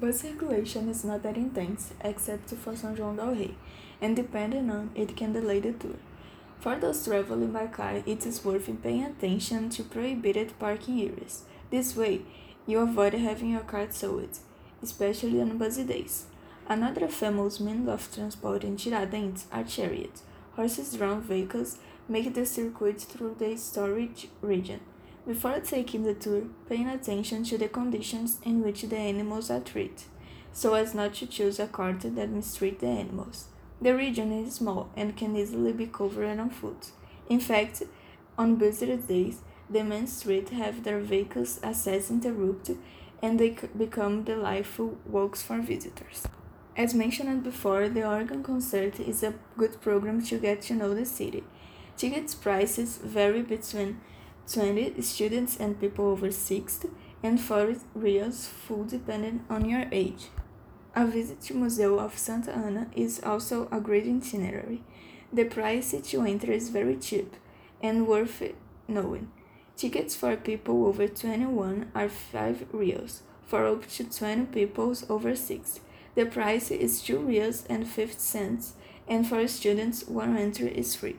Bus 0.00 0.20
circulation 0.20 0.88
is 0.88 1.04
not 1.04 1.24
that 1.24 1.36
intense, 1.36 1.92
except 2.04 2.50
for 2.50 2.74
São 2.74 2.96
João 2.96 3.16
del 3.16 3.34
Rei, 3.34 3.54
and 4.00 4.14
depending 4.14 4.70
on 4.70 4.90
it 4.94 5.16
can 5.16 5.32
delay 5.32 5.58
the 5.58 5.72
tour. 5.72 5.96
For 6.60 6.76
those 6.76 7.04
traveling 7.04 7.50
by 7.50 7.66
car, 7.66 8.02
it 8.06 8.24
is 8.24 8.44
worth 8.44 8.70
paying 8.80 9.02
attention 9.02 9.70
to 9.70 9.82
prohibited 9.82 10.56
parking 10.60 11.00
areas. 11.00 11.42
This 11.70 11.96
way, 11.96 12.20
you 12.64 12.78
avoid 12.78 13.14
having 13.14 13.50
your 13.50 13.62
car 13.62 13.88
towed, 13.88 14.38
especially 14.80 15.40
on 15.40 15.58
busy 15.58 15.82
days. 15.82 16.26
Another 16.68 17.08
famous 17.08 17.58
means 17.58 17.88
of 17.88 18.14
transport 18.14 18.62
in 18.62 18.76
Tiradentes 18.76 19.46
are 19.50 19.64
chariots. 19.64 20.22
Horses-drawn 20.54 21.22
vehicles 21.22 21.78
make 22.08 22.32
the 22.34 22.46
circuit 22.46 23.00
through 23.00 23.34
the 23.40 23.56
storage 23.56 24.28
region. 24.42 24.80
Before 25.28 25.60
taking 25.60 26.04
the 26.04 26.14
tour, 26.14 26.44
paying 26.70 26.88
attention 26.88 27.44
to 27.44 27.58
the 27.58 27.68
conditions 27.68 28.38
in 28.46 28.62
which 28.64 28.80
the 28.80 28.96
animals 28.96 29.50
are 29.50 29.60
treated, 29.60 30.04
so 30.54 30.72
as 30.72 30.94
not 30.94 31.12
to 31.16 31.26
choose 31.26 31.60
a 31.60 31.66
cart 31.66 32.00
that 32.00 32.30
mistreat 32.30 32.80
the 32.80 32.86
animals. 32.86 33.48
The 33.78 33.94
region 33.94 34.32
is 34.32 34.54
small 34.54 34.88
and 34.96 35.18
can 35.18 35.36
easily 35.36 35.72
be 35.74 35.86
covered 35.86 36.38
on 36.38 36.48
foot. 36.48 36.92
In 37.28 37.40
fact, 37.40 37.82
on 38.38 38.56
busier 38.56 38.96
days, 38.96 39.42
the 39.68 39.84
main 39.84 40.06
street 40.06 40.48
have 40.48 40.82
their 40.82 41.00
vehicles 41.00 41.60
access 41.62 42.10
interrupted 42.10 42.78
and 43.20 43.38
they 43.38 43.54
become 43.76 44.22
delightful 44.22 44.96
walks 45.04 45.42
for 45.42 45.60
visitors. 45.60 46.26
As 46.74 46.94
mentioned 46.94 47.44
before, 47.44 47.90
the 47.90 48.08
Organ 48.08 48.42
Concert 48.42 48.98
is 48.98 49.22
a 49.22 49.34
good 49.58 49.78
program 49.82 50.22
to 50.22 50.38
get 50.38 50.62
to 50.62 50.74
know 50.74 50.94
the 50.94 51.04
city. 51.04 51.44
Tickets 51.98 52.34
prices 52.34 52.96
vary 52.96 53.42
between 53.42 54.00
20 54.52 55.00
students 55.02 55.56
and 55.58 55.78
people 55.80 56.06
over 56.06 56.30
60 56.30 56.88
and 57.22 57.40
40 57.40 57.80
reals 57.94 58.46
full 58.46 58.84
depending 58.84 59.44
on 59.50 59.68
your 59.68 59.86
age. 59.92 60.28
A 60.94 61.06
visit 61.06 61.40
to 61.42 61.54
Museu 61.54 61.98
of 61.98 62.16
Santa 62.16 62.52
Ana 62.52 62.88
is 62.96 63.20
also 63.22 63.68
a 63.70 63.80
great 63.80 64.06
itinerary. 64.06 64.82
The 65.32 65.44
price 65.44 65.94
to 66.02 66.22
enter 66.22 66.50
is 66.50 66.70
very 66.70 66.96
cheap 66.96 67.36
and 67.82 68.06
worth 68.06 68.42
knowing. 68.88 69.30
Tickets 69.76 70.16
for 70.16 70.36
people 70.36 70.86
over 70.86 71.06
21 71.06 71.90
are 71.94 72.08
5 72.08 72.66
reals, 72.72 73.22
for 73.46 73.66
up 73.66 73.86
to 73.90 74.04
20 74.04 74.46
people 74.46 74.94
over 75.08 75.36
6. 75.36 75.80
The 76.14 76.26
price 76.26 76.70
is 76.70 77.02
2 77.02 77.18
reals 77.18 77.64
and 77.68 77.86
50 77.86 78.18
cents, 78.18 78.72
and 79.06 79.26
for 79.26 79.46
students, 79.46 80.08
one 80.08 80.36
entry 80.36 80.72
is 80.76 80.96
free. 80.96 81.16